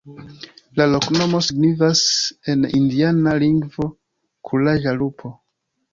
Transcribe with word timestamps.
La 0.79 0.85
loknomo 0.93 1.41
signifas 1.49 2.01
en 2.53 2.65
indiana 2.79 3.35
lingvo: 3.47 3.89
kuraĝa 4.51 4.99
lupo. 5.03 5.37